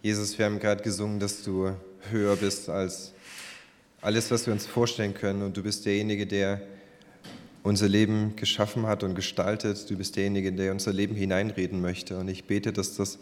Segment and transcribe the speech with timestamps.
[0.00, 1.74] Jesus, wir haben gerade gesungen, dass du
[2.10, 3.12] höher bist als
[4.00, 5.42] alles, was wir uns vorstellen können.
[5.42, 6.62] Und du bist derjenige, der
[7.64, 9.90] unser Leben geschaffen hat und gestaltet.
[9.90, 12.16] Du bist derjenige, der unser Leben hineinreden möchte.
[12.16, 13.18] Und ich bete, dass das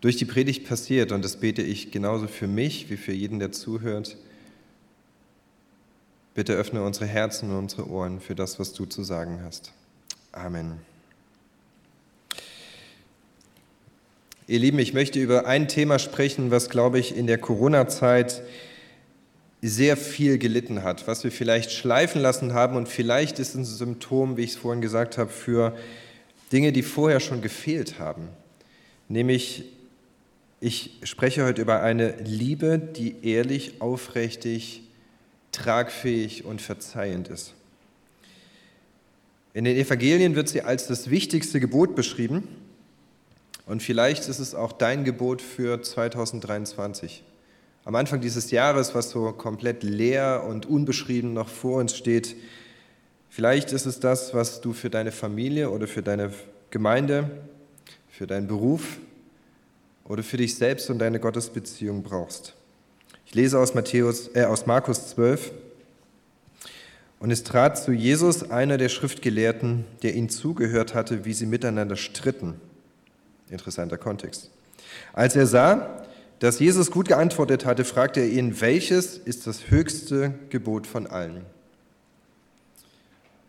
[0.00, 1.10] durch die Predigt passiert.
[1.10, 4.16] Und das bete ich genauso für mich wie für jeden, der zuhört.
[6.34, 9.72] Bitte öffne unsere Herzen und unsere Ohren für das, was du zu sagen hast.
[10.30, 10.87] Amen.
[14.50, 18.42] Ihr Lieben, ich möchte über ein Thema sprechen, was, glaube ich, in der Corona-Zeit
[19.60, 23.64] sehr viel gelitten hat, was wir vielleicht schleifen lassen haben und vielleicht ist es ein
[23.66, 25.76] Symptom, wie ich es vorhin gesagt habe, für
[26.50, 28.28] Dinge, die vorher schon gefehlt haben.
[29.10, 29.64] Nämlich,
[30.62, 34.82] ich spreche heute über eine Liebe, die ehrlich, aufrichtig,
[35.52, 37.52] tragfähig und verzeihend ist.
[39.52, 42.48] In den Evangelien wird sie als das wichtigste Gebot beschrieben
[43.68, 47.22] und vielleicht ist es auch dein Gebot für 2023.
[47.84, 52.34] Am Anfang dieses Jahres, was so komplett leer und unbeschrieben noch vor uns steht,
[53.28, 56.32] vielleicht ist es das, was du für deine Familie oder für deine
[56.70, 57.30] Gemeinde,
[58.08, 58.98] für deinen Beruf
[60.04, 62.54] oder für dich selbst und deine Gottesbeziehung brauchst.
[63.26, 65.52] Ich lese aus, Matthäus, äh, aus Markus 12.
[67.20, 71.96] Und es trat zu Jesus einer der Schriftgelehrten, der ihnen zugehört hatte, wie sie miteinander
[71.96, 72.60] stritten.
[73.50, 74.50] Interessanter Kontext.
[75.12, 76.04] Als er sah,
[76.38, 81.44] dass Jesus gut geantwortet hatte, fragte er ihn, welches ist das höchste Gebot von allen?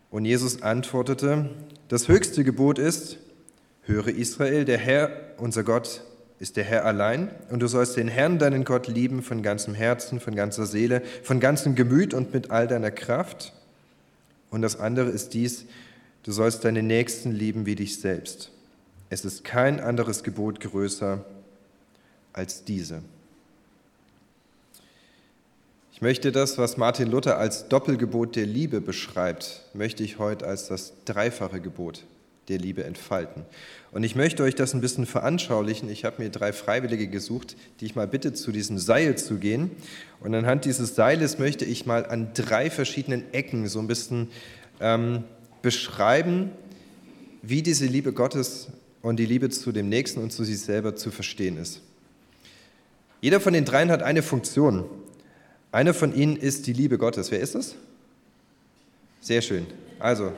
[0.09, 1.51] Und Jesus antwortete,
[1.87, 3.17] das höchste Gebot ist,
[3.83, 6.03] höre Israel, der Herr, unser Gott,
[6.39, 10.19] ist der Herr allein und du sollst den Herrn, deinen Gott, lieben von ganzem Herzen,
[10.19, 13.53] von ganzer Seele, von ganzem Gemüt und mit all deiner Kraft.
[14.49, 15.65] Und das andere ist dies,
[16.23, 18.51] du sollst deine Nächsten lieben wie dich selbst.
[19.09, 21.25] Es ist kein anderes Gebot größer
[22.31, 23.01] als diese.
[25.91, 30.67] Ich möchte das, was Martin Luther als Doppelgebot der Liebe beschreibt, möchte ich heute als
[30.67, 32.05] das dreifache Gebot
[32.47, 33.43] der Liebe entfalten.
[33.91, 35.89] Und ich möchte euch das ein bisschen veranschaulichen.
[35.89, 39.71] Ich habe mir drei Freiwillige gesucht, die ich mal bitte, zu diesem Seil zu gehen.
[40.19, 44.29] Und anhand dieses Seiles möchte ich mal an drei verschiedenen Ecken so ein bisschen
[44.79, 45.23] ähm,
[45.61, 46.51] beschreiben,
[47.41, 48.69] wie diese Liebe Gottes
[49.01, 51.81] und die Liebe zu dem Nächsten und zu sich selber zu verstehen ist.
[53.21, 54.85] Jeder von den dreien hat eine Funktion.
[55.71, 57.31] Eine von ihnen ist die Liebe Gottes.
[57.31, 57.75] Wer ist das?
[59.21, 59.67] Sehr schön.
[59.99, 60.31] Also,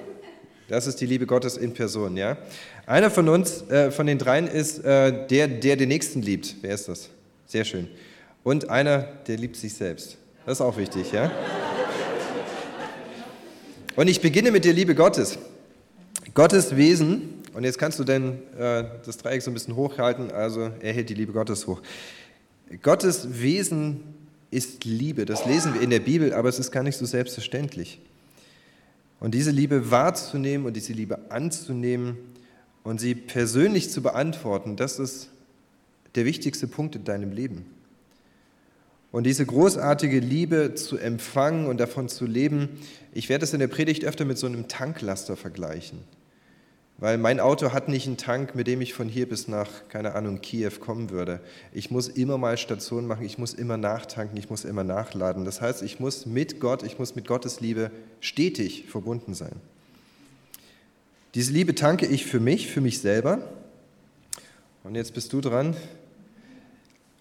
[0.68, 2.38] das ist die Liebe Gottes in Person, ja?
[2.86, 6.56] Einer von uns, äh, von den dreien, ist äh, der, der den Nächsten liebt.
[6.62, 7.10] Wer ist das?
[7.46, 7.88] Sehr schön.
[8.44, 10.18] Und einer, der liebt sich selbst.
[10.46, 11.32] Das ist auch wichtig, ja?
[13.96, 15.38] Und ich beginne mit der Liebe Gottes.
[16.34, 20.72] Gottes Wesen und jetzt kannst du denn äh, das Dreieck so ein bisschen hochhalten, also
[20.80, 21.82] er hält die Liebe Gottes hoch.
[22.82, 24.04] Gottes Wesen
[24.50, 28.00] ist Liebe, das lesen wir in der Bibel, aber es ist gar nicht so selbstverständlich.
[29.20, 32.18] Und diese Liebe wahrzunehmen und diese Liebe anzunehmen
[32.84, 35.30] und sie persönlich zu beantworten, das ist
[36.16, 37.66] der wichtigste Punkt in deinem Leben.
[39.12, 42.70] Und diese großartige Liebe zu empfangen und davon zu leben,
[43.14, 46.00] ich werde es in der Predigt öfter mit so einem Tanklaster vergleichen
[47.02, 50.14] weil mein Auto hat nicht einen Tank, mit dem ich von hier bis nach, keine
[50.14, 51.42] Ahnung, Kiew kommen würde.
[51.74, 55.44] Ich muss immer mal Station machen, ich muss immer nachtanken, ich muss immer nachladen.
[55.44, 59.56] Das heißt, ich muss mit Gott, ich muss mit Gottes Liebe stetig verbunden sein.
[61.34, 63.40] Diese Liebe tanke ich für mich, für mich selber.
[64.84, 65.76] Und jetzt bist du dran.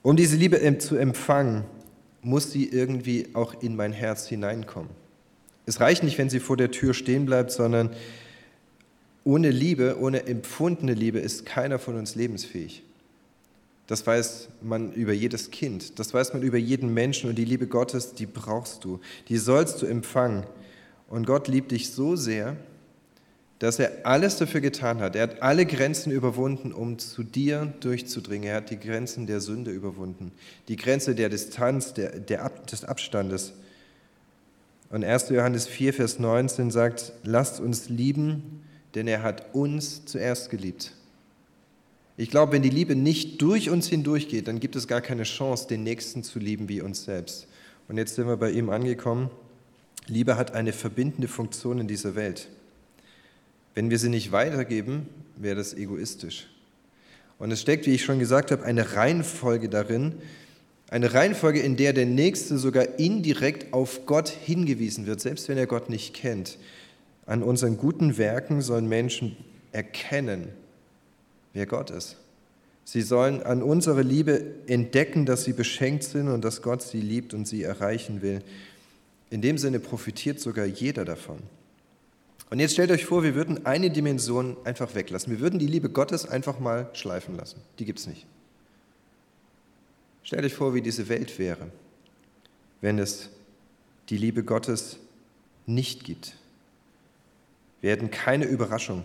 [0.02, 1.64] Um diese Liebe zu empfangen,
[2.20, 4.90] muss sie irgendwie auch in mein Herz hineinkommen.
[5.64, 7.90] Es reicht nicht, wenn sie vor der Tür stehen bleibt, sondern
[9.24, 12.82] ohne Liebe, ohne empfundene Liebe ist keiner von uns lebensfähig.
[13.86, 17.66] Das weiß man über jedes Kind, das weiß man über jeden Menschen und die Liebe
[17.66, 20.44] Gottes, die brauchst du, die sollst du empfangen.
[21.08, 22.56] Und Gott liebt dich so sehr,
[23.58, 25.16] dass er alles dafür getan hat.
[25.16, 28.48] Er hat alle Grenzen überwunden, um zu dir durchzudringen.
[28.48, 30.32] Er hat die Grenzen der Sünde überwunden,
[30.68, 33.52] die Grenze der Distanz, der, der Ab, des Abstandes.
[34.88, 35.28] Und 1.
[35.28, 38.62] Johannes 4, Vers 19 sagt, lasst uns lieben,
[38.94, 40.92] denn er hat uns zuerst geliebt.
[42.16, 45.68] Ich glaube, wenn die Liebe nicht durch uns hindurchgeht, dann gibt es gar keine Chance,
[45.68, 47.46] den Nächsten zu lieben wie uns selbst.
[47.88, 49.30] Und jetzt sind wir bei ihm angekommen.
[50.06, 52.48] Liebe hat eine verbindende Funktion in dieser Welt.
[53.74, 56.48] Wenn wir sie nicht weitergeben, wäre das egoistisch.
[57.38, 60.12] Und es steckt, wie ich schon gesagt habe, eine Reihenfolge darin,
[60.90, 65.66] eine Reihenfolge, in der der Nächste sogar indirekt auf Gott hingewiesen wird, selbst wenn er
[65.66, 66.58] Gott nicht kennt.
[67.30, 69.36] An unseren guten Werken sollen Menschen
[69.70, 70.48] erkennen,
[71.52, 72.16] wer Gott ist.
[72.82, 77.32] Sie sollen an unserer Liebe entdecken, dass sie beschenkt sind und dass Gott sie liebt
[77.32, 78.42] und sie erreichen will.
[79.30, 81.38] In dem Sinne profitiert sogar jeder davon.
[82.50, 85.32] Und jetzt stellt euch vor, wir würden eine Dimension einfach weglassen.
[85.32, 87.60] Wir würden die Liebe Gottes einfach mal schleifen lassen.
[87.78, 88.26] Die gibt es nicht.
[90.24, 91.68] Stellt euch vor, wie diese Welt wäre,
[92.80, 93.28] wenn es
[94.08, 94.96] die Liebe Gottes
[95.64, 96.34] nicht gibt.
[97.80, 99.04] Wir hätten keine Überraschung.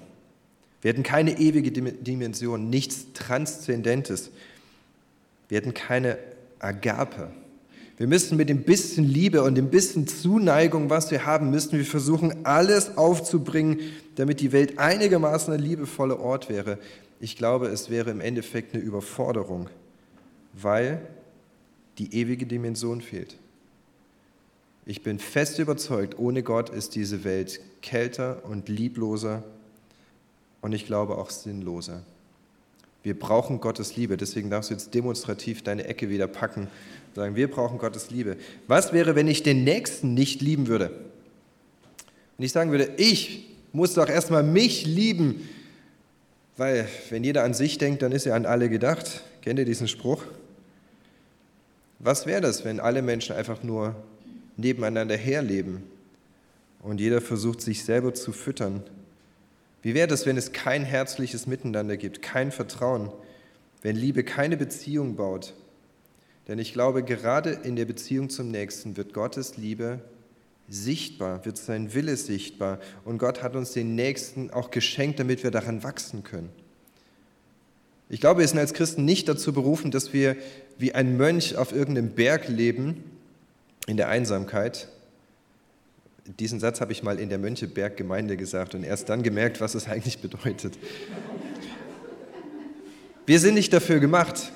[0.82, 4.30] Wir hätten keine ewige Dimension, nichts Transzendentes.
[5.50, 6.18] Wir hätten keine
[6.60, 7.32] Agape.
[7.98, 11.86] Wir müssten mit dem bisschen Liebe und dem bisschen Zuneigung, was wir haben, müssten wir
[11.86, 13.80] versuchen, alles aufzubringen,
[14.16, 16.78] damit die Welt einigermaßen ein liebevoller Ort wäre.
[17.22, 19.70] Ich glaube, es wäre im Endeffekt eine Überforderung,
[20.54, 21.02] weil
[21.98, 23.38] die ewige Dimension fehlt.
[24.86, 29.44] Ich bin fest überzeugt, ohne Gott ist diese Welt kälter und liebloser
[30.62, 32.02] und ich glaube auch sinnloser.
[33.04, 37.36] Wir brauchen Gottes Liebe, deswegen darfst du jetzt demonstrativ deine Ecke wieder packen und sagen,
[37.36, 38.38] wir brauchen Gottes Liebe.
[38.68, 40.90] Was wäre, wenn ich den Nächsten nicht lieben würde?
[42.38, 45.48] Wenn ich sagen würde, ich muss doch erstmal mich lieben,
[46.58, 49.22] weil wenn jeder an sich denkt, dann ist er an alle gedacht.
[49.42, 50.24] Kennt ihr diesen Spruch?
[52.00, 53.96] Was wäre das, wenn alle Menschen einfach nur
[54.58, 55.84] nebeneinander herleben
[56.86, 58.84] und jeder versucht, sich selber zu füttern.
[59.82, 63.12] Wie wäre das, wenn es kein herzliches Miteinander gibt, kein Vertrauen,
[63.82, 65.54] wenn Liebe keine Beziehung baut?
[66.48, 70.00] Denn ich glaube, gerade in der Beziehung zum Nächsten wird Gottes Liebe
[70.70, 72.80] sichtbar, wird sein Wille sichtbar.
[73.04, 76.50] Und Gott hat uns den Nächsten auch geschenkt, damit wir daran wachsen können.
[78.10, 80.36] Ich glaube, wir sind als Christen nicht dazu berufen, dass wir
[80.78, 83.04] wie ein Mönch auf irgendeinem Berg leben
[83.88, 84.90] in der Einsamkeit.
[86.26, 89.88] Diesen Satz habe ich mal in der Möncheberg-Gemeinde gesagt und erst dann gemerkt, was es
[89.88, 90.78] eigentlich bedeutet.
[93.28, 94.52] Wir sind nicht dafür gemacht,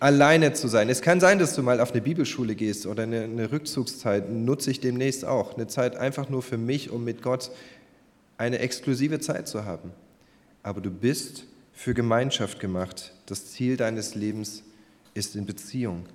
[0.00, 0.88] alleine zu sein.
[0.88, 4.70] Es kann sein, dass du mal auf eine Bibelschule gehst oder eine, eine Rückzugszeit, nutze
[4.70, 5.54] ich demnächst auch.
[5.54, 7.50] Eine Zeit einfach nur für mich, um mit Gott
[8.36, 9.90] eine exklusive Zeit zu haben.
[10.62, 13.12] Aber du bist für Gemeinschaft gemacht.
[13.26, 14.62] Das Ziel deines Lebens
[15.12, 16.06] ist in Beziehung.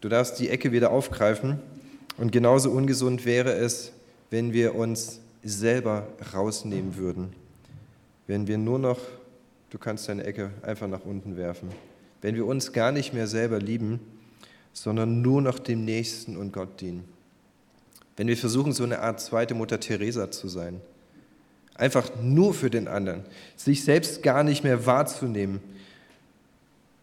[0.00, 1.60] Du darfst die Ecke wieder aufgreifen.
[2.18, 3.92] Und genauso ungesund wäre es,
[4.30, 7.32] wenn wir uns selber rausnehmen würden.
[8.26, 8.98] Wenn wir nur noch,
[9.70, 11.68] du kannst deine Ecke einfach nach unten werfen,
[12.22, 14.00] wenn wir uns gar nicht mehr selber lieben,
[14.72, 17.04] sondern nur noch dem Nächsten und Gott dienen.
[18.16, 20.80] Wenn wir versuchen, so eine Art zweite Mutter Teresa zu sein.
[21.74, 23.24] Einfach nur für den anderen,
[23.54, 25.60] sich selbst gar nicht mehr wahrzunehmen,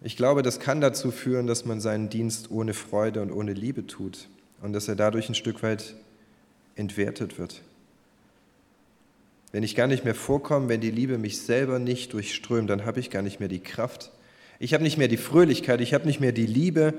[0.06, 3.88] ich glaube, das kann dazu führen, dass man seinen Dienst ohne Freude und ohne Liebe
[3.88, 4.28] tut
[4.64, 5.94] und dass er dadurch ein Stück weit
[6.76, 7.62] entwertet wird.
[9.52, 13.00] Wenn ich gar nicht mehr vorkomme, wenn die Liebe mich selber nicht durchströmt, dann habe
[13.00, 14.12] ich gar nicht mehr die Kraft.
[14.58, 16.94] Ich habe nicht mehr die Fröhlichkeit, ich habe nicht mehr die Liebe.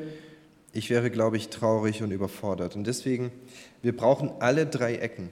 [0.72, 2.76] Ich wäre, glaube ich, traurig und überfordert.
[2.76, 3.32] Und deswegen,
[3.82, 5.31] wir brauchen alle drei Ecken.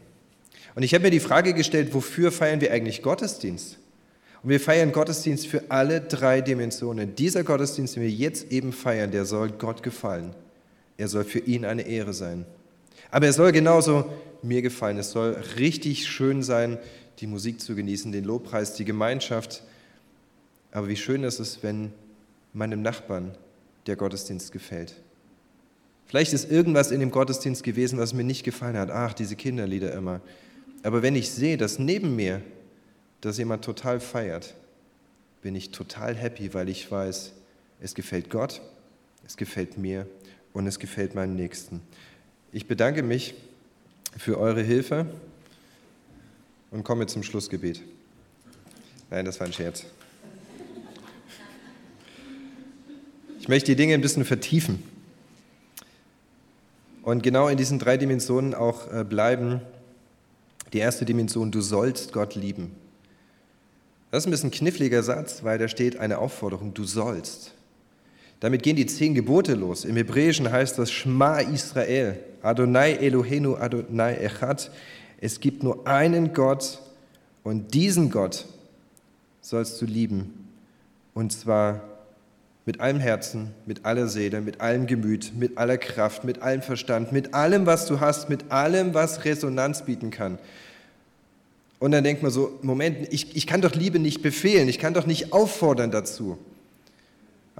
[0.74, 3.78] Und ich habe mir die Frage gestellt, wofür feiern wir eigentlich Gottesdienst?
[4.42, 7.14] Und wir feiern Gottesdienst für alle drei Dimensionen.
[7.14, 10.34] Dieser Gottesdienst, den wir jetzt eben feiern, der soll Gott gefallen.
[11.02, 12.46] Er soll für ihn eine Ehre sein.
[13.10, 14.08] Aber er soll genauso
[14.40, 14.98] mir gefallen.
[14.98, 16.78] Es soll richtig schön sein,
[17.18, 19.64] die Musik zu genießen, den Lobpreis, die Gemeinschaft.
[20.70, 21.92] Aber wie schön ist es, wenn
[22.52, 23.36] meinem Nachbarn
[23.88, 24.94] der Gottesdienst gefällt.
[26.06, 28.92] Vielleicht ist irgendwas in dem Gottesdienst gewesen, was mir nicht gefallen hat.
[28.92, 30.20] Ach, diese Kinderlieder immer.
[30.84, 32.42] Aber wenn ich sehe, dass neben mir
[33.22, 34.54] dass jemand total feiert,
[35.42, 37.32] bin ich total happy, weil ich weiß,
[37.80, 38.62] es gefällt Gott,
[39.26, 40.06] es gefällt mir
[40.52, 41.80] und es gefällt meinem Nächsten.
[42.52, 43.34] Ich bedanke mich
[44.16, 45.06] für eure Hilfe
[46.70, 47.82] und komme zum Schlussgebet.
[49.10, 49.84] Nein, das war ein Scherz.
[53.38, 54.82] Ich möchte die Dinge ein bisschen vertiefen
[57.02, 59.60] und genau in diesen drei Dimensionen auch äh, bleiben.
[60.72, 62.74] Die erste Dimension, du sollst Gott lieben.
[64.10, 67.52] Das ist ein bisschen kniffliger Satz, weil da steht eine Aufforderung, du sollst.
[68.42, 69.84] Damit gehen die zehn Gebote los.
[69.84, 74.72] Im Hebräischen heißt das Shma Israel, Adonai Elohenu Adonai Echad.
[75.20, 76.80] Es gibt nur einen Gott
[77.44, 78.46] und diesen Gott
[79.42, 80.48] sollst du lieben.
[81.14, 81.84] Und zwar
[82.66, 87.12] mit allem Herzen, mit aller Seele, mit allem Gemüt, mit aller Kraft, mit allem Verstand,
[87.12, 90.40] mit allem, was du hast, mit allem, was Resonanz bieten kann.
[91.78, 94.94] Und dann denkt man so, Moment, ich, ich kann doch Liebe nicht befehlen, ich kann
[94.94, 96.38] doch nicht auffordern dazu.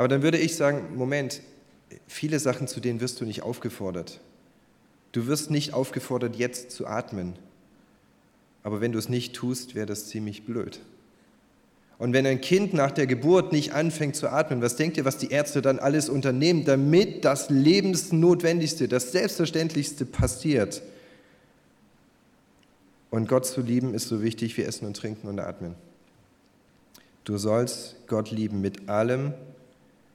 [0.03, 1.43] Aber dann würde ich sagen, Moment,
[2.09, 4.19] viele Sachen, zu denen wirst du nicht aufgefordert.
[5.13, 7.35] Du wirst nicht aufgefordert, jetzt zu atmen.
[8.65, 10.81] Aber wenn du es nicht tust, wäre das ziemlich blöd.
[11.99, 15.19] Und wenn ein Kind nach der Geburt nicht anfängt zu atmen, was denkt ihr, was
[15.19, 20.83] die Ärzte dann alles unternehmen, damit das Lebensnotwendigste, das Selbstverständlichste passiert?
[23.09, 25.77] Und Gott zu lieben ist so wichtig wie Essen und Trinken und Atmen.
[27.23, 29.35] Du sollst Gott lieben mit allem,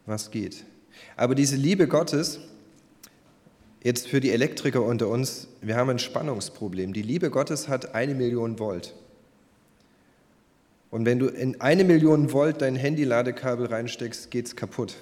[0.08, 0.64] was geht.
[1.16, 2.40] Aber diese Liebe Gottes,
[3.84, 6.94] jetzt für die Elektriker unter uns, wir haben ein Spannungsproblem.
[6.94, 8.96] Die Liebe Gottes hat eine Million Volt.
[10.90, 14.96] Und wenn du in eine Million Volt dein Handy-Ladekabel reinsteckst, geht es kaputt.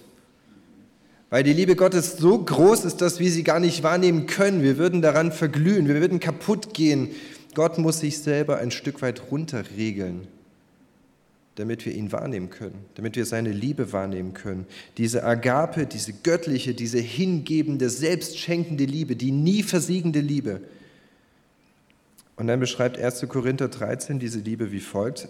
[1.30, 4.64] Weil die Liebe Gottes so groß ist, dass wir sie gar nicht wahrnehmen können.
[4.64, 7.12] Wir würden daran verglühen, wir würden kaputt gehen.
[7.54, 10.28] Gott muss sich selber ein Stück weit runterregeln,
[11.56, 14.68] damit wir ihn wahrnehmen können, damit wir seine Liebe wahrnehmen können.
[14.98, 20.62] Diese Agape, diese göttliche, diese hingebende, selbstschenkende Liebe, die nie versiegende Liebe.
[22.36, 23.26] Und dann beschreibt 1.
[23.30, 25.30] Korinther 13 diese Liebe wie folgt.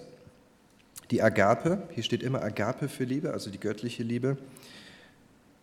[1.11, 4.37] Die Agape, hier steht immer Agape für Liebe, also die göttliche Liebe.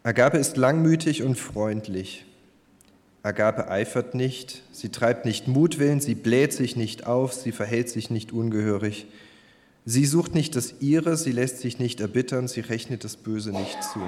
[0.05, 2.25] Agape ist langmütig und freundlich.
[3.25, 8.11] Agape eifert nicht, sie treibt nicht Mutwillen, sie bläht sich nicht auf, sie verhält sich
[8.11, 9.07] nicht ungehörig.
[9.85, 13.83] Sie sucht nicht das Ihre, sie lässt sich nicht erbittern, sie rechnet das Böse nicht
[13.83, 14.01] zu.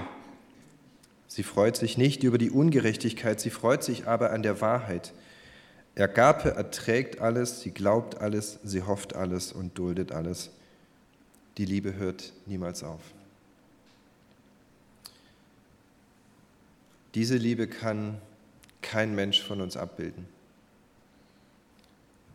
[1.27, 5.13] Sie freut sich nicht über die Ungerechtigkeit, sie freut sich aber an der Wahrheit.
[5.97, 10.51] Agape erträgt alles, sie glaubt alles, sie hofft alles und duldet alles
[11.59, 13.01] die Liebe hört niemals auf.
[17.15, 18.21] Diese Liebe kann
[18.83, 20.27] kein Mensch von uns abbilden.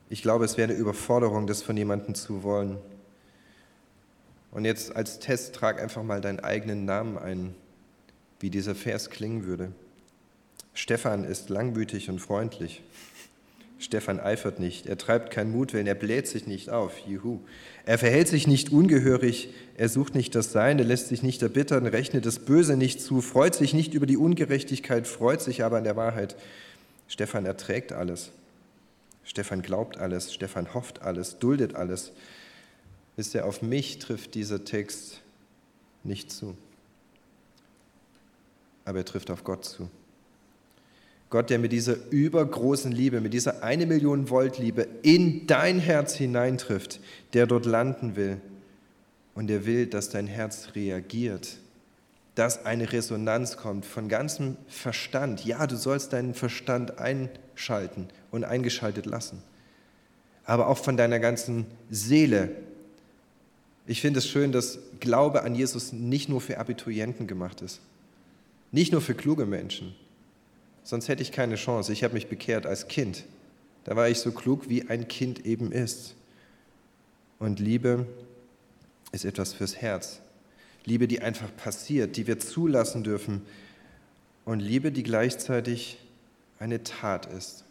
[0.10, 2.77] Ich glaube, es wäre eine Überforderung, das von jemandem zu wollen.
[4.51, 7.56] Und jetzt als Test trag einfach mal deinen eigenen Namen ein,
[8.39, 9.72] wie dieser Vers klingen würde.
[10.74, 12.82] Stefan ist langmütig und freundlich.
[13.82, 17.39] Stefan eifert nicht, er treibt keinen Mutwillen, er bläht sich nicht auf, juhu.
[17.86, 22.25] Er verhält sich nicht ungehörig, er sucht nicht das Seine, lässt sich nicht erbittern, rechnet
[22.25, 25.96] das Böse nicht zu, freut sich nicht über die Ungerechtigkeit, freut sich aber an der
[25.96, 26.36] Wahrheit.
[27.08, 28.32] Stefan erträgt alles.
[29.24, 32.12] Stefan glaubt alles, Stefan hofft alles, duldet alles.
[33.20, 35.20] Wisst ihr, auf mich trifft dieser Text
[36.06, 36.56] nicht zu.
[38.86, 39.90] Aber er trifft auf Gott zu.
[41.30, 46.16] Gott, der mit dieser übergroßen Liebe, mit dieser eine Million Volt Liebe in dein Herz
[46.16, 47.02] hineintrifft,
[47.34, 48.40] der dort landen will.
[49.36, 51.58] Und der will, dass dein Herz reagiert,
[52.36, 55.44] dass eine Resonanz kommt von ganzem Verstand.
[55.44, 59.44] Ja, du sollst deinen Verstand einschalten und eingeschaltet lassen,
[60.46, 62.69] aber auch von deiner ganzen Seele.
[63.89, 67.81] Ich finde es schön, dass Glaube an Jesus nicht nur für Abiturienten gemacht ist,
[68.72, 69.96] nicht nur für kluge Menschen,
[70.84, 71.91] sonst hätte ich keine Chance.
[71.91, 73.24] Ich habe mich bekehrt als Kind.
[73.86, 76.13] Da war ich so klug, wie ein Kind eben ist.
[77.39, 78.05] Und Liebe
[79.12, 80.19] ist etwas fürs Herz.
[80.86, 83.41] Liebe, die einfach passiert, die wir zulassen dürfen.
[84.46, 85.98] Und Liebe, die gleichzeitig
[86.60, 87.63] eine Tat ist.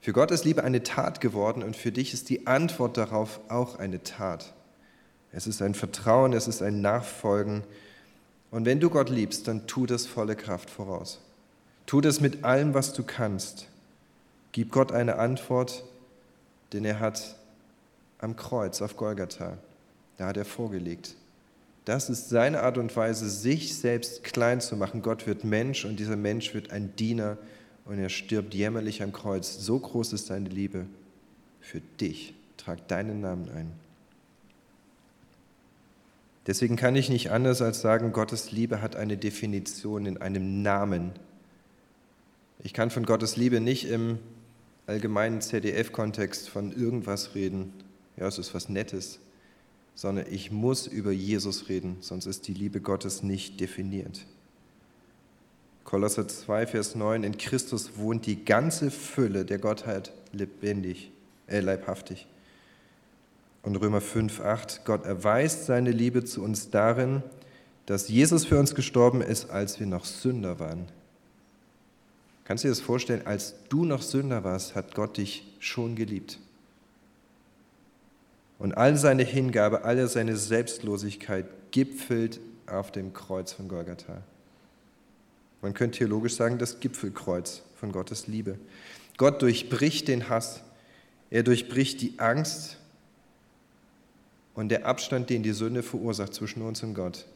[0.00, 3.78] Für Gott ist Liebe eine Tat geworden und für dich ist die Antwort darauf auch
[3.78, 4.54] eine Tat.
[5.32, 7.62] Es ist ein Vertrauen, es ist ein Nachfolgen.
[8.50, 11.20] Und wenn du Gott liebst, dann tu das volle Kraft voraus.
[11.86, 13.68] Tu das mit allem, was du kannst.
[14.52, 15.84] Gib Gott eine Antwort,
[16.72, 17.36] denn er hat
[18.18, 19.58] am Kreuz auf Golgatha,
[20.16, 21.14] da hat er vorgelegt.
[21.84, 25.00] Das ist seine Art und Weise, sich selbst klein zu machen.
[25.00, 27.38] Gott wird Mensch und dieser Mensch wird ein Diener
[27.86, 29.56] und er stirbt jämmerlich am Kreuz.
[29.58, 30.86] So groß ist seine Liebe
[31.60, 32.34] für dich.
[32.58, 33.87] Trag deinen Namen ein.
[36.48, 41.12] Deswegen kann ich nicht anders als sagen, Gottes Liebe hat eine Definition in einem Namen,
[42.60, 44.18] ich kann von Gottes Liebe nicht im
[44.86, 47.72] allgemeinen ZDF-Kontext von irgendwas reden.
[48.16, 49.20] Ja, es ist was Nettes,
[49.94, 54.24] sondern ich muss über Jesus reden, sonst ist die Liebe Gottes nicht definiert.
[55.84, 61.12] Kolosser 2, Vers 9, in Christus wohnt die ganze Fülle der Gottheit lebendig,
[61.46, 62.26] äh, leibhaftig.
[63.62, 67.22] Und Römer 5, 8, Gott erweist seine Liebe zu uns darin,
[67.86, 70.86] dass Jesus für uns gestorben ist, als wir noch Sünder waren.
[72.44, 76.38] Kannst du dir das vorstellen, als du noch Sünder warst, hat Gott dich schon geliebt.
[78.58, 84.22] Und all seine Hingabe, alle seine Selbstlosigkeit gipfelt auf dem Kreuz von Golgatha.
[85.62, 88.58] Man könnte theologisch sagen, das Gipfelkreuz von Gottes Liebe.
[89.16, 90.62] Gott durchbricht den Hass,
[91.30, 92.78] er durchbricht die Angst
[94.58, 97.26] und der Abstand, den die Sünde verursacht zwischen uns und Gott,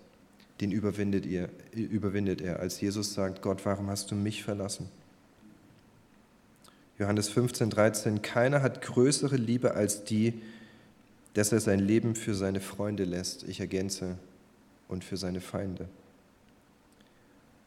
[0.61, 4.88] den überwindet, ihr, überwindet er, als Jesus sagt, Gott, warum hast du mich verlassen?
[6.99, 10.43] Johannes 15, 13, keiner hat größere Liebe als die,
[11.35, 14.19] dass er sein Leben für seine Freunde lässt, ich ergänze,
[14.88, 15.88] und für seine Feinde.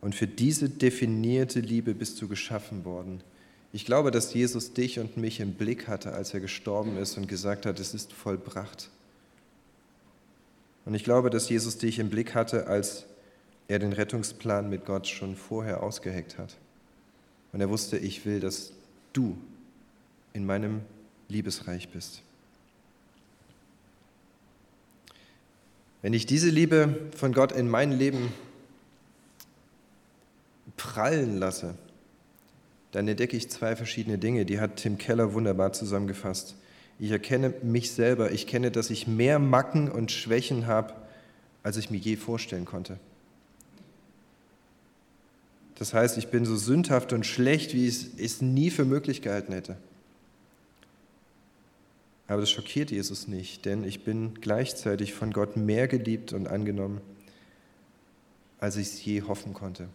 [0.02, 3.22] Und für diese definierte Liebe bist du geschaffen worden.
[3.72, 7.30] Ich glaube, dass Jesus dich und mich im Blick hatte, als er gestorben ist und
[7.30, 8.90] gesagt hat, es ist vollbracht.
[10.86, 13.06] Und ich glaube, dass Jesus dich im Blick hatte, als
[13.68, 16.56] er den Rettungsplan mit Gott schon vorher ausgeheckt hat.
[17.52, 18.72] Und er wusste, ich will, dass
[19.14, 19.36] du
[20.34, 20.82] in meinem
[21.30, 22.22] Liebesreich bist.
[26.02, 28.32] Wenn ich diese Liebe von Gott in mein Leben
[30.78, 31.76] prallen lasse,
[32.92, 34.46] dann entdecke ich zwei verschiedene Dinge.
[34.46, 36.56] Die hat Tim Keller wunderbar zusammengefasst.
[37.00, 38.32] Ich erkenne mich selber.
[38.32, 40.94] Ich kenne, dass ich mehr Macken und Schwächen habe,
[41.64, 43.00] als ich mir je vorstellen konnte.
[45.76, 49.52] Das heißt, ich bin so sündhaft und schlecht, wie ich es nie für möglich gehalten
[49.52, 49.76] hätte.
[52.28, 57.02] Aber das schockiert Jesus nicht, denn ich bin gleichzeitig von Gott mehr geliebt und angenommen,
[58.60, 59.90] als ich es je hoffen konnte.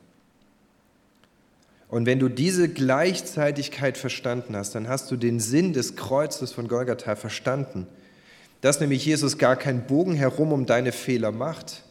[1.90, 6.68] Und wenn du diese Gleichzeitigkeit verstanden hast, dann hast du den Sinn des Kreuzes von
[6.68, 7.87] Golgatha verstanden.
[8.61, 11.82] Dass nämlich Jesus gar keinen Bogen herum um deine Fehler macht.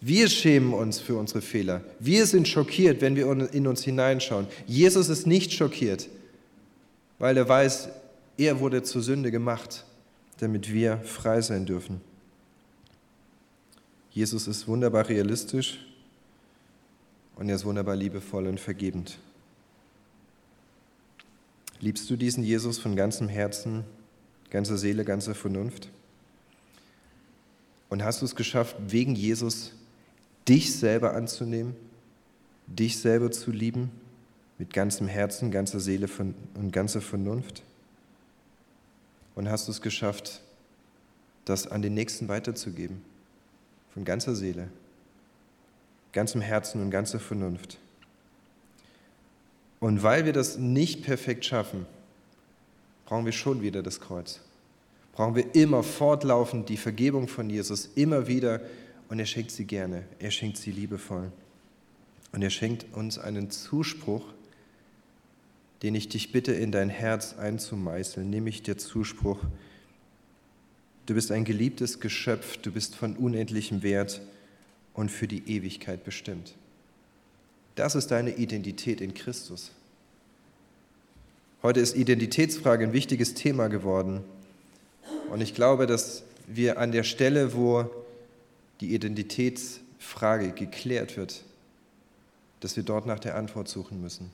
[0.00, 1.82] Wir schämen uns für unsere Fehler.
[1.98, 4.48] Wir sind schockiert, wenn wir in uns hineinschauen.
[4.66, 6.08] Jesus ist nicht schockiert,
[7.18, 7.88] weil er weiß,
[8.36, 9.84] er wurde zur Sünde gemacht,
[10.40, 12.00] damit wir frei sein dürfen.
[14.10, 15.78] Jesus ist wunderbar realistisch
[17.42, 19.18] und er ist wunderbar liebevoll und vergebend.
[21.80, 23.82] Liebst du diesen Jesus von ganzem Herzen,
[24.50, 25.88] ganzer Seele, ganzer Vernunft?
[27.88, 29.72] Und hast du es geschafft, wegen Jesus
[30.46, 31.74] dich selber anzunehmen,
[32.68, 33.90] dich selber zu lieben,
[34.56, 36.08] mit ganzem Herzen, ganzer Seele
[36.54, 37.64] und ganzer Vernunft?
[39.34, 40.42] Und hast du es geschafft,
[41.44, 43.02] das an den Nächsten weiterzugeben,
[43.92, 44.68] von ganzer Seele,
[46.12, 47.78] ganzem Herzen und ganzer Vernunft.
[49.80, 51.86] Und weil wir das nicht perfekt schaffen,
[53.06, 54.40] brauchen wir schon wieder das Kreuz.
[55.12, 58.60] Brauchen wir immer fortlaufend die Vergebung von Jesus, immer wieder.
[59.08, 61.32] Und er schenkt sie gerne, er schenkt sie liebevoll.
[62.32, 64.24] Und er schenkt uns einen Zuspruch,
[65.82, 69.40] den ich dich bitte in dein Herz einzumeißeln, nämlich der Zuspruch,
[71.06, 74.22] du bist ein geliebtes Geschöpf, du bist von unendlichem Wert
[74.94, 76.54] und für die Ewigkeit bestimmt.
[77.74, 79.70] Das ist deine Identität in Christus.
[81.62, 84.22] Heute ist Identitätsfrage ein wichtiges Thema geworden.
[85.30, 87.88] Und ich glaube, dass wir an der Stelle, wo
[88.80, 91.44] die Identitätsfrage geklärt wird,
[92.60, 94.30] dass wir dort nach der Antwort suchen müssen.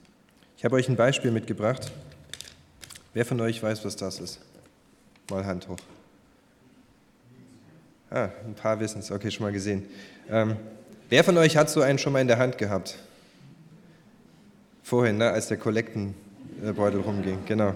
[0.56, 1.92] Ich habe euch ein Beispiel mitgebracht.
[3.14, 4.40] Wer von euch weiß, was das ist?
[5.30, 5.78] Mal Hand hoch.
[8.10, 9.10] Ah, ein paar wissen es.
[9.10, 9.84] Okay, schon mal gesehen.
[10.30, 10.56] Ähm,
[11.10, 12.98] wer von euch hat so einen schon mal in der Hand gehabt?
[14.82, 17.74] Vorhin, ne, als der Kollektenbeutel rumging, genau.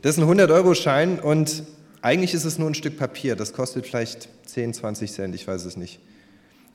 [0.00, 1.64] Das ist ein 100-Euro-Schein und
[2.00, 3.36] eigentlich ist es nur ein Stück Papier.
[3.36, 6.00] Das kostet vielleicht 10, 20 Cent, ich weiß es nicht.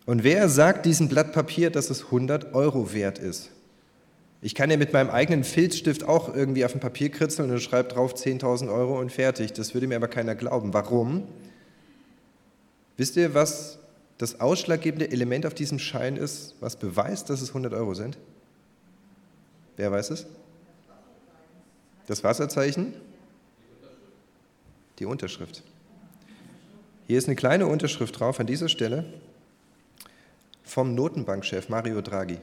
[0.06, 3.50] Und wer sagt diesem Blatt Papier, dass es 100 Euro wert ist?
[4.42, 7.90] Ich kann ja mit meinem eigenen Filzstift auch irgendwie auf ein Papier kritzeln und schreibe
[7.90, 9.54] drauf 10.000 Euro und fertig.
[9.54, 10.74] Das würde mir aber keiner glauben.
[10.74, 11.24] Warum?
[12.98, 13.78] Wisst ihr, was
[14.18, 18.18] das ausschlaggebende Element auf diesem Schein ist, was beweist, dass es 100 Euro sind?
[19.78, 20.26] Wer weiß es?
[22.08, 22.94] Das Wasserzeichen?
[24.98, 25.62] Die Unterschrift.
[27.06, 29.06] Hier ist eine kleine Unterschrift drauf an dieser Stelle
[30.64, 32.40] vom Notenbankchef Mario Draghi.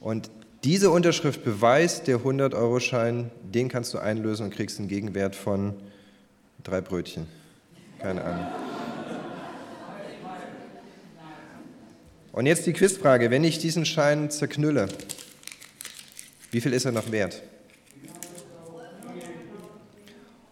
[0.00, 0.30] Und
[0.64, 5.74] diese Unterschrift beweist, der 100-Euro-Schein, den kannst du einlösen und kriegst einen Gegenwert von
[6.62, 7.26] drei Brötchen.
[8.00, 8.63] Keine Ahnung.
[12.34, 13.30] Und jetzt die Quizfrage.
[13.30, 14.88] Wenn ich diesen Schein zerknülle,
[16.50, 17.40] wie viel ist er noch wert?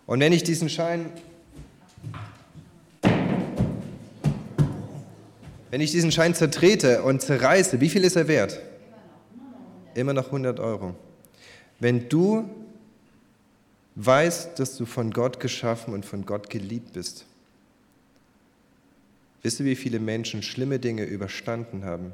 [0.06, 1.10] Und wenn ich diesen Schein,
[5.72, 8.60] wenn ich diesen Schein zertrete und zerreiße, wie viel ist er wert?
[9.94, 10.94] Immer noch 100 Euro.
[11.80, 12.48] Wenn du
[13.96, 17.26] weißt, dass du von Gott geschaffen und von Gott geliebt bist,
[19.42, 22.12] wisst ihr, wie viele Menschen schlimme Dinge überstanden haben,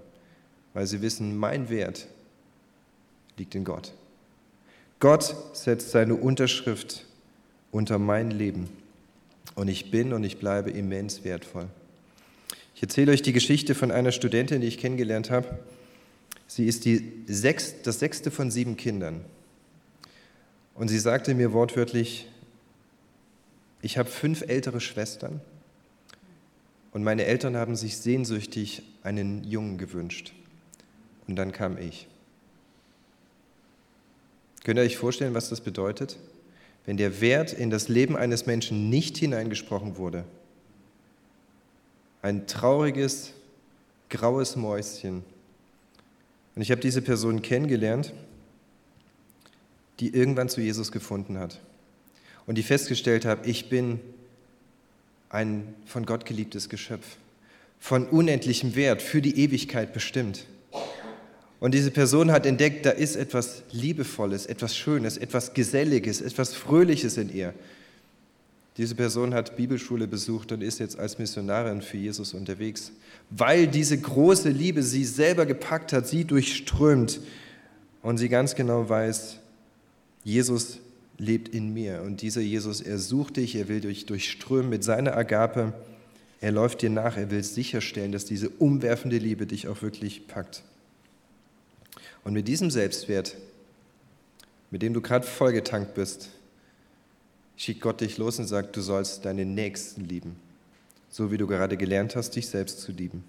[0.75, 2.09] weil sie wissen, mein Wert
[3.37, 3.93] liegt in Gott.
[5.01, 7.07] Gott setzt seine Unterschrift
[7.71, 8.69] unter mein Leben
[9.55, 11.69] und ich bin und ich bleibe immens wertvoll.
[12.75, 15.59] Ich erzähle euch die Geschichte von einer Studentin, die ich kennengelernt habe.
[16.47, 19.25] Sie ist die sechs, das sechste von sieben Kindern.
[20.75, 22.27] Und sie sagte mir wortwörtlich,
[23.83, 25.41] Ich habe fünf ältere Schwestern
[26.99, 30.33] und meine Eltern haben sich sehnsüchtig einen Jungen gewünscht.
[31.29, 32.09] Und dann kam ich.
[34.65, 36.19] Könnt ihr euch vorstellen, was das bedeutet?
[36.87, 40.25] Wenn der Wert in das Leben eines Menschen nicht hineingesprochen wurde.
[42.21, 43.33] Ein trauriges,
[44.11, 45.23] graues Mäuschen.
[46.57, 48.13] Und ich habe diese Person kennengelernt,
[50.01, 51.61] die irgendwann zu Jesus gefunden hat
[52.47, 54.01] und die festgestellt hat, ich bin
[55.31, 57.17] ein von Gott geliebtes Geschöpf,
[57.79, 60.47] von unendlichem Wert, für die Ewigkeit bestimmt.
[61.61, 67.17] Und diese Person hat entdeckt, da ist etwas Liebevolles, etwas Schönes, etwas Geselliges, etwas Fröhliches
[67.17, 67.53] in ihr.
[68.77, 72.93] Diese Person hat Bibelschule besucht und ist jetzt als Missionarin für Jesus unterwegs,
[73.29, 77.21] weil diese große Liebe sie selber gepackt hat, sie durchströmt
[78.03, 79.39] und sie ganz genau weiß,
[80.23, 80.79] Jesus
[81.19, 85.17] lebt in mir und dieser Jesus, er sucht dich, er will dich durchströmen mit seiner
[85.17, 85.75] Agape,
[86.41, 90.63] er läuft dir nach, er will sicherstellen, dass diese umwerfende Liebe dich auch wirklich packt.
[92.23, 93.37] Und mit diesem Selbstwert,
[94.71, 96.31] mit dem du gerade vollgetankt bist,
[97.57, 100.37] schickt Gott dich los und sagt, du sollst deinen Nächsten lieben,
[101.11, 103.25] so wie du gerade gelernt hast, dich selbst zu lieben.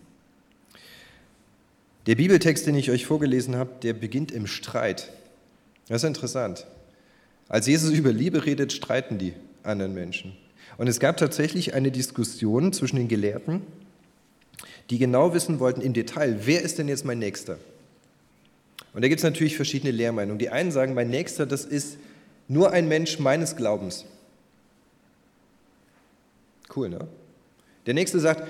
[2.06, 5.12] Der Bibeltext, den ich euch vorgelesen habe, der beginnt im Streit.
[5.88, 6.68] Das ist interessant.
[7.50, 9.34] Als Jesus über Liebe redet, streiten die
[9.64, 10.38] anderen Menschen.
[10.78, 13.62] Und es gab tatsächlich eine Diskussion zwischen den Gelehrten,
[14.90, 17.58] die genau wissen wollten im Detail, wer ist denn jetzt mein Nächster?
[18.94, 20.40] Und da gibt es natürlich verschiedene Lehrmeinungen.
[20.40, 21.98] Die einen sagen, mein Nächster, das ist
[22.48, 24.06] nur ein Mensch meines Glaubens.
[26.76, 27.08] Cool, ne?
[27.86, 28.48] Der Nächste sagt,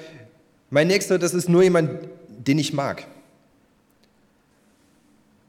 [0.69, 3.07] mein Nächster, das ist nur jemand, den ich mag.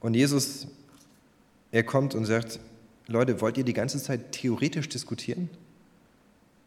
[0.01, 0.67] Und Jesus,
[1.73, 2.59] er kommt und sagt,
[3.11, 5.51] Leute, wollt ihr die ganze Zeit theoretisch diskutieren?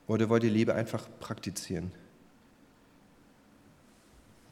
[0.08, 1.92] Oder wollt ihr Liebe einfach praktizieren?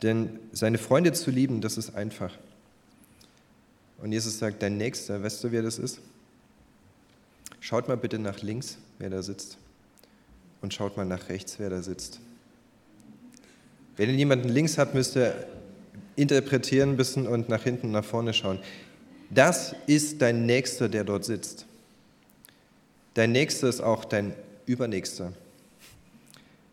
[0.01, 2.33] Denn seine Freunde zu lieben, das ist einfach.
[3.97, 5.99] Und Jesus sagt, dein Nächster, weißt du, wer das ist?
[7.59, 9.57] Schaut mal bitte nach links, wer da sitzt.
[10.61, 12.21] Und schaut mal nach rechts, wer da sitzt.
[13.97, 15.45] Wenn ihr jemanden links habt, müsst ihr
[16.15, 18.59] interpretieren ein bisschen und nach hinten nach vorne schauen.
[19.29, 21.65] Das ist dein Nächster, der dort sitzt.
[23.13, 24.33] Dein Nächster ist auch dein
[24.65, 25.33] Übernächster.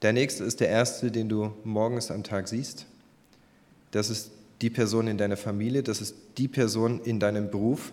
[0.01, 2.87] Dein Nächster ist der Erste, den du morgens am Tag siehst.
[3.91, 7.93] Das ist die Person in deiner Familie, das ist die Person in deinem Beruf,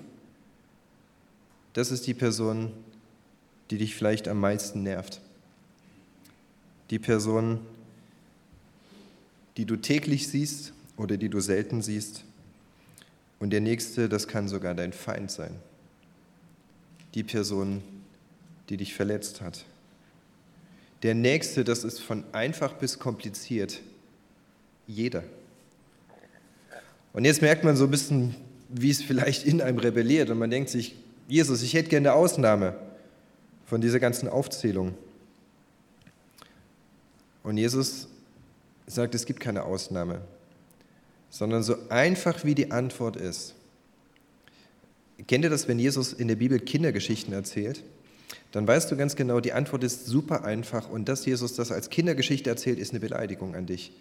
[1.74, 2.72] das ist die Person,
[3.70, 5.22] die dich vielleicht am meisten nervt.
[6.90, 7.60] Die Person,
[9.58, 12.24] die du täglich siehst oder die du selten siehst.
[13.40, 15.56] Und der nächste, das kann sogar dein Feind sein.
[17.16, 17.82] Die Person,
[18.70, 19.66] die dich verletzt hat.
[21.04, 23.82] Der nächste, das ist von einfach bis kompliziert.
[24.88, 25.24] Jeder.
[27.14, 28.36] Und jetzt merkt man so ein bisschen,
[28.70, 30.96] wie es vielleicht in einem rebelliert und man denkt sich,
[31.28, 32.76] Jesus, ich hätte gerne eine Ausnahme
[33.66, 34.94] von dieser ganzen Aufzählung.
[37.44, 38.08] Und Jesus
[38.88, 40.22] sagt, es gibt keine Ausnahme,
[41.30, 43.56] sondern so einfach wie die Antwort ist.
[45.28, 47.84] Kennt ihr das, wenn Jesus in der Bibel Kindergeschichten erzählt?
[48.56, 51.90] Dann weißt du ganz genau, die Antwort ist super einfach und dass Jesus das als
[51.90, 53.92] Kindergeschichte erzählt, ist eine Beleidigung an dich.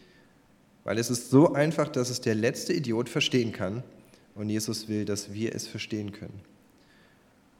[0.84, 3.82] Weil es ist so einfach, dass es der letzte Idiot verstehen kann.
[4.36, 6.40] Und Jesus will, dass wir es verstehen können.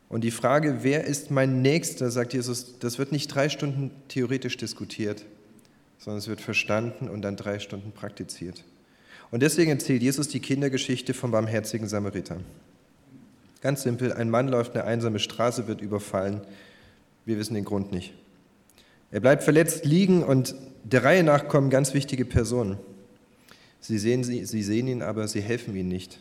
[0.09, 4.57] Und die Frage, wer ist mein Nächster, sagt Jesus, das wird nicht drei Stunden theoretisch
[4.57, 5.25] diskutiert,
[5.99, 8.63] sondern es wird verstanden und dann drei Stunden praktiziert.
[9.33, 12.37] Und deswegen erzählt Jesus die Kindergeschichte vom barmherzigen Samariter.
[13.63, 16.43] Ganz simpel, ein Mann läuft eine einsame Straße, wird überfallen.
[17.25, 18.15] Wir wissen den Grund nicht.
[19.11, 22.79] Er bleibt verletzt liegen und der Reihe nach kommen ganz wichtige Personen.
[23.81, 26.19] Sie sehen, sie, sie sehen ihn, aber sie helfen ihm nicht.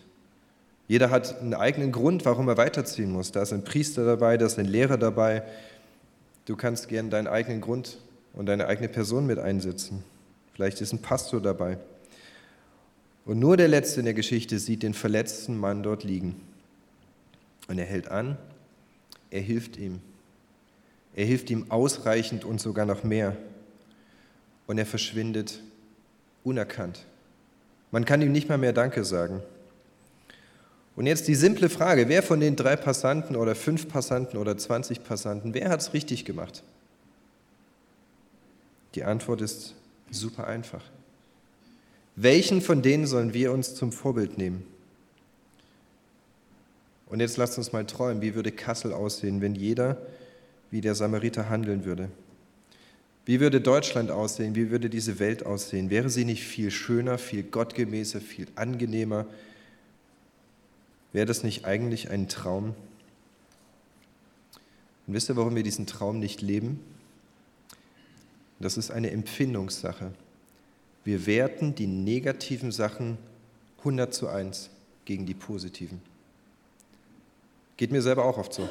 [0.87, 3.31] Jeder hat einen eigenen Grund, warum er weiterziehen muss.
[3.31, 5.43] Da ist ein Priester dabei, da ist ein Lehrer dabei.
[6.45, 7.99] Du kannst gern deinen eigenen Grund
[8.33, 10.03] und deine eigene Person mit einsetzen.
[10.53, 11.77] Vielleicht ist ein Pastor dabei.
[13.25, 16.35] Und nur der Letzte in der Geschichte sieht den verletzten Mann dort liegen.
[17.69, 18.37] Und er hält an,
[19.29, 20.01] er hilft ihm.
[21.15, 23.35] Er hilft ihm ausreichend und sogar noch mehr.
[24.67, 25.59] Und er verschwindet
[26.43, 27.05] unerkannt.
[27.91, 29.41] Man kann ihm nicht mal mehr Danke sagen.
[30.95, 35.03] Und jetzt die simple Frage, wer von den drei Passanten oder fünf Passanten oder 20
[35.03, 36.63] Passanten, wer hat es richtig gemacht?
[38.95, 39.73] Die Antwort ist
[40.11, 40.83] super einfach.
[42.15, 44.67] Welchen von denen sollen wir uns zum Vorbild nehmen?
[47.07, 49.97] Und jetzt lasst uns mal träumen, wie würde Kassel aussehen, wenn jeder
[50.73, 52.09] wie der Samariter handeln würde?
[53.25, 54.55] Wie würde Deutschland aussehen?
[54.55, 55.91] Wie würde diese Welt aussehen?
[55.91, 59.27] Wäre sie nicht viel schöner, viel gottgemäßer, viel angenehmer?
[61.11, 62.73] Wäre das nicht eigentlich ein Traum?
[65.05, 66.79] Und wisst ihr, warum wir diesen Traum nicht leben?
[68.59, 70.11] Das ist eine Empfindungssache.
[71.03, 73.19] Wir werten die negativen Sachen
[73.77, 74.71] 100 zu 1
[75.05, 76.01] gegen die positiven.
[77.77, 78.67] Geht mir selber auch oft so.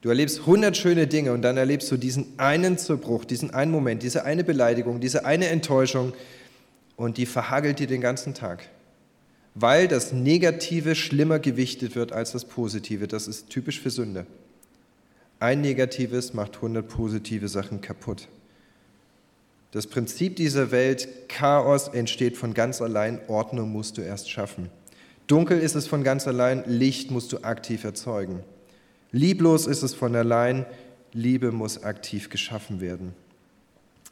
[0.00, 4.02] Du erlebst 100 schöne Dinge und dann erlebst du diesen einen Zerbruch, diesen einen Moment,
[4.02, 6.14] diese eine Beleidigung, diese eine Enttäuschung
[6.96, 8.68] und die verhagelt dir den ganzen Tag.
[9.54, 13.08] Weil das Negative schlimmer gewichtet wird als das Positive.
[13.08, 14.26] Das ist typisch für Sünde.
[15.38, 18.28] Ein Negatives macht 100 positive Sachen kaputt.
[19.72, 24.70] Das Prinzip dieser Welt, Chaos entsteht von ganz allein, Ordnung musst du erst schaffen.
[25.26, 28.40] Dunkel ist es von ganz allein, Licht musst du aktiv erzeugen.
[29.12, 30.66] Lieblos ist es von allein,
[31.12, 33.14] Liebe muss aktiv geschaffen werden.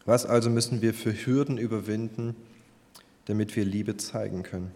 [0.04, 2.34] Was also müssen wir für Hürden überwinden,
[3.26, 4.72] damit wir Liebe zeigen können?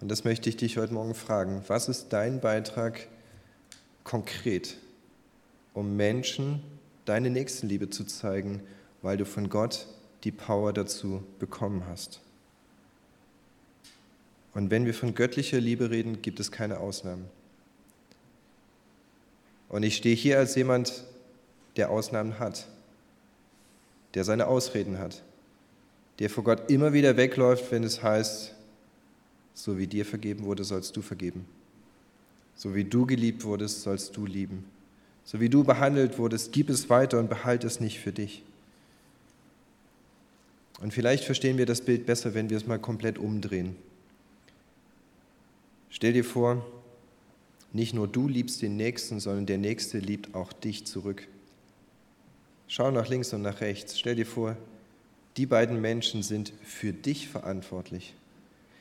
[0.00, 1.62] Und das möchte ich dich heute Morgen fragen.
[1.66, 3.08] Was ist dein Beitrag
[4.04, 4.78] konkret,
[5.74, 6.62] um Menschen
[7.04, 8.62] deine Nächstenliebe zu zeigen
[9.02, 9.86] weil du von Gott
[10.24, 12.20] die Power dazu bekommen hast.
[14.54, 17.26] Und wenn wir von göttlicher Liebe reden, gibt es keine Ausnahmen.
[19.68, 21.04] Und ich stehe hier als jemand,
[21.76, 22.66] der Ausnahmen hat,
[24.14, 25.22] der seine Ausreden hat,
[26.18, 28.54] der vor Gott immer wieder wegläuft, wenn es heißt,
[29.54, 31.46] so wie dir vergeben wurde, sollst du vergeben.
[32.56, 34.64] So wie du geliebt wurdest, sollst du lieben.
[35.24, 38.42] So wie du behandelt wurdest, gib es weiter und behalte es nicht für dich.
[40.80, 43.76] Und vielleicht verstehen wir das Bild besser, wenn wir es mal komplett umdrehen.
[45.90, 46.64] Stell dir vor,
[47.72, 51.26] nicht nur du liebst den Nächsten, sondern der Nächste liebt auch dich zurück.
[52.66, 53.98] Schau nach links und nach rechts.
[53.98, 54.56] Stell dir vor,
[55.36, 58.14] die beiden Menschen sind für dich verantwortlich.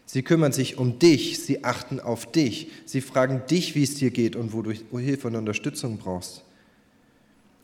[0.05, 4.09] Sie kümmern sich um dich, sie achten auf dich, sie fragen dich, wie es dir
[4.09, 6.43] geht und wo du Hilfe und Unterstützung brauchst.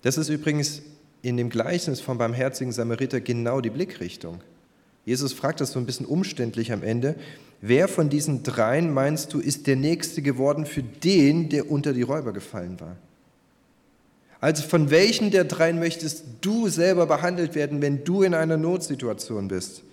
[0.02, 0.82] Das ist übrigens
[1.22, 4.42] in dem Gleichnis vom barmherzigen Samariter genau die Blickrichtung.
[5.06, 7.16] Jesus fragt das so ein bisschen umständlich am Ende.
[7.66, 12.02] Wer von diesen dreien meinst du, ist der Nächste geworden für den, der unter die
[12.02, 12.98] Räuber gefallen war?
[14.42, 19.48] Also von welchen der dreien möchtest du selber behandelt werden, wenn du in einer Notsituation
[19.48, 19.84] bist?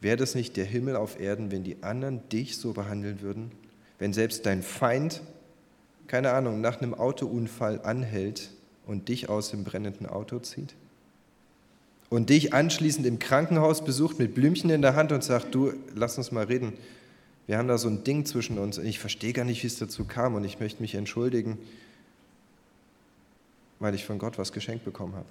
[0.00, 3.50] Wäre das nicht der Himmel auf Erden, wenn die anderen dich so behandeln würden?
[3.98, 5.20] Wenn selbst dein Feind,
[6.06, 8.50] keine Ahnung, nach einem Autounfall anhält
[8.86, 10.76] und dich aus dem brennenden Auto zieht?
[12.12, 16.18] Und dich anschließend im Krankenhaus besucht mit Blümchen in der Hand und sagt, du, lass
[16.18, 16.74] uns mal reden.
[17.46, 19.78] Wir haben da so ein Ding zwischen uns und ich verstehe gar nicht, wie es
[19.78, 21.56] dazu kam und ich möchte mich entschuldigen,
[23.78, 25.24] weil ich von Gott was geschenkt bekommen habe.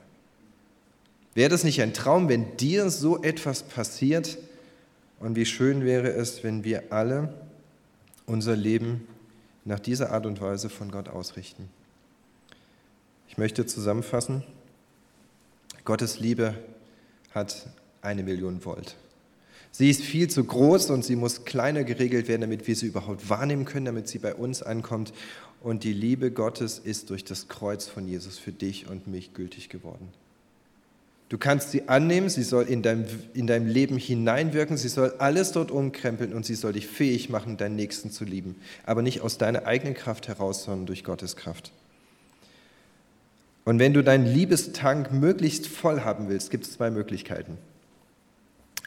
[1.35, 4.39] Wäre das nicht ein Traum, wenn dir so etwas passiert?
[5.19, 7.31] Und wie schön wäre es, wenn wir alle
[8.25, 9.07] unser Leben
[9.65, 11.69] nach dieser Art und Weise von Gott ausrichten.
[13.27, 14.43] Ich möchte zusammenfassen,
[15.85, 16.55] Gottes Liebe
[17.33, 17.67] hat
[18.01, 18.95] eine Million Volt.
[19.71, 23.29] Sie ist viel zu groß und sie muss kleiner geregelt werden, damit wir sie überhaupt
[23.29, 25.13] wahrnehmen können, damit sie bei uns ankommt.
[25.61, 29.69] Und die Liebe Gottes ist durch das Kreuz von Jesus für dich und mich gültig
[29.69, 30.09] geworden.
[31.29, 35.53] Du kannst sie annehmen, sie soll in deinem, in deinem Leben hineinwirken, sie soll alles
[35.53, 38.57] dort umkrempeln und sie soll dich fähig machen, deinen Nächsten zu lieben.
[38.83, 41.71] Aber nicht aus deiner eigenen Kraft heraus, sondern durch Gottes Kraft.
[43.63, 47.57] Und wenn du deinen Liebestank möglichst voll haben willst, gibt es zwei Möglichkeiten.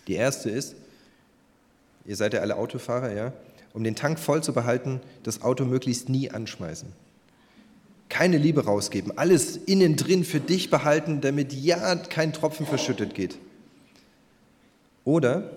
[0.09, 0.75] Die erste ist,
[2.05, 3.33] ihr seid ja alle Autofahrer, ja,
[3.73, 6.89] um den Tank voll zu behalten, das Auto möglichst nie anschmeißen.
[8.09, 13.39] Keine Liebe rausgeben, alles innen drin für dich behalten, damit ja kein Tropfen verschüttet geht.
[15.05, 15.51] Oder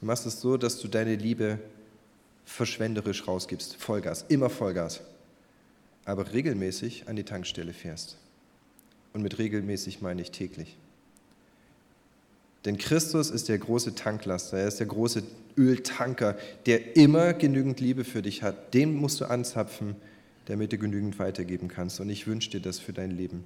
[0.00, 1.58] du machst es so, dass du deine Liebe
[2.44, 5.00] verschwenderisch rausgibst, Vollgas, immer Vollgas,
[6.04, 8.16] aber regelmäßig an die Tankstelle fährst.
[9.12, 10.76] Und mit regelmäßig meine ich täglich.
[12.64, 15.22] Denn Christus ist der große Tanklaster, er ist der große
[15.56, 18.74] Öltanker, der immer genügend Liebe für dich hat.
[18.74, 19.96] Den musst du anzapfen,
[20.44, 22.00] damit du genügend weitergeben kannst.
[22.00, 23.44] Und ich wünsche dir das für dein Leben.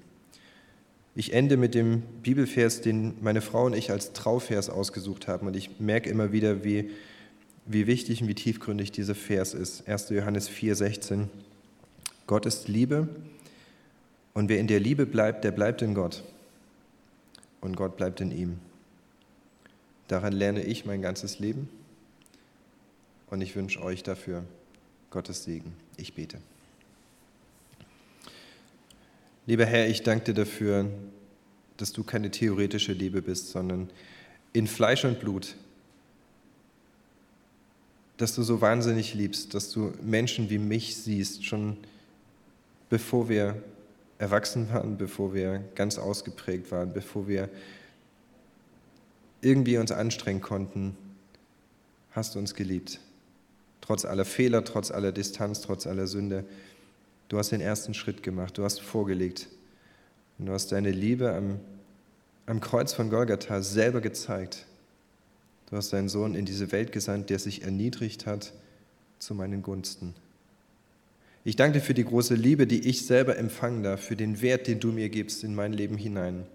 [1.15, 5.47] Ich ende mit dem Bibelvers, den meine Frau und ich als Trauvers ausgesucht haben.
[5.47, 6.91] Und ich merke immer wieder, wie,
[7.67, 9.87] wie wichtig und wie tiefgründig dieser Vers ist.
[9.87, 10.09] 1.
[10.11, 11.31] Johannes 4, 16.
[12.27, 13.09] Gott ist Liebe
[14.35, 16.25] und wer in der Liebe bleibt, der bleibt in Gott.
[17.61, 18.59] Und Gott bleibt in ihm.
[20.09, 21.69] Daran lerne ich mein ganzes Leben.
[23.31, 24.45] Und ich wünsche euch dafür
[25.11, 25.73] Gottes Segen.
[25.97, 26.39] Ich bete.
[29.47, 30.91] Lieber Herr, ich danke dir dafür,
[31.77, 33.89] dass du keine theoretische Liebe bist, sondern
[34.53, 35.55] in Fleisch und Blut.
[38.17, 41.77] Dass du so wahnsinnig liebst, dass du Menschen wie mich siehst, schon
[42.89, 43.63] bevor wir
[44.19, 47.49] erwachsen waren, bevor wir ganz ausgeprägt waren, bevor wir
[49.41, 50.97] irgendwie uns anstrengen konnten,
[52.13, 53.01] hast du uns geliebt.
[53.81, 56.45] Trotz aller Fehler, trotz aller Distanz, trotz aller Sünde.
[57.29, 59.49] Du hast den ersten Schritt gemacht, du hast vorgelegt.
[60.39, 61.61] Und du hast deine Liebe am,
[62.47, 64.67] am Kreuz von Golgatha selber gezeigt.
[65.71, 68.53] Du hast deinen Sohn in diese Welt gesandt, der sich erniedrigt hat
[69.19, 70.15] zu meinen Gunsten.
[71.47, 74.67] Ich danke dir für die große Liebe, die ich selber empfangen darf, für den Wert,
[74.67, 76.47] den du mir gibst in mein Leben hinein.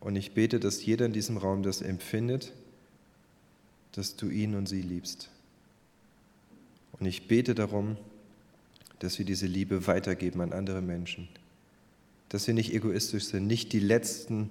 [0.00, 2.52] Und ich bete, dass jeder in diesem Raum das empfindet,
[3.92, 5.30] dass du ihn und sie liebst.
[6.98, 7.96] Und ich bete darum,
[8.98, 11.28] dass wir diese Liebe weitergeben an andere Menschen.
[12.28, 14.50] Dass wir nicht egoistisch sind, nicht die letzten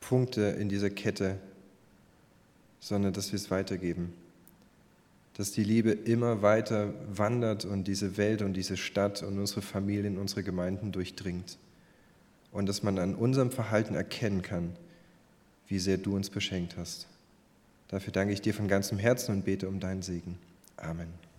[0.00, 1.38] Punkte in dieser Kette,
[2.80, 4.14] sondern dass wir es weitergeben
[5.34, 10.18] dass die Liebe immer weiter wandert und diese Welt und diese Stadt und unsere Familien,
[10.18, 11.58] unsere Gemeinden durchdringt.
[12.50, 14.76] Und dass man an unserem Verhalten erkennen kann,
[15.68, 17.06] wie sehr du uns beschenkt hast.
[17.88, 20.38] Dafür danke ich dir von ganzem Herzen und bete um deinen Segen.
[20.76, 21.31] Amen.